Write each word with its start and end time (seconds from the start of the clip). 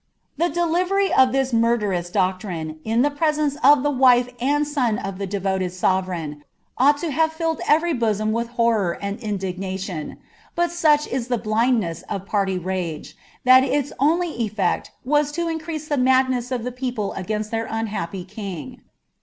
'The 0.39 0.49
delivery 0.49 1.13
of 1.13 1.31
this 1.31 1.53
nui^ 1.53 1.79
Jerous 1.79 2.09
doctrine, 2.11 2.79
in 2.83 3.03
the 3.03 3.11
presence 3.11 3.55
of 3.63 3.83
the 3.83 3.91
wife 3.91 4.27
and 4.41 4.65
eon 4.65 4.97
of 4.97 5.19
the 5.19 5.27
iletoied 5.27 5.69
sovereign, 5.69 6.43
ought 6.75 6.97
lohuve 7.01 7.29
filled 7.29 7.61
every 7.67 7.93
bosom 7.93 8.31
with 8.31 8.47
horror 8.57 8.97
and 8.99 9.19
iadi^aaiioBi 9.21 10.17
but 10.55 10.71
such 10.71 11.05
is 11.07 11.27
the 11.27 11.37
blindness 11.37 12.01
of 12.09 12.25
party 12.25 12.57
rage, 12.57 13.15
that 13.43 13.63
its 13.63 13.93
only 13.99 14.43
edect 14.43 14.89
wu 15.05 15.23
to 15.23 15.45
uicnHi 15.45 15.87
the 15.87 15.97
madness 15.97 16.51
of 16.51 16.63
the 16.63 16.71
people 16.71 17.13
agahisi 17.15 17.51
their 17.51 17.67
unhappy 17.69 18.25
king. 18.25 18.81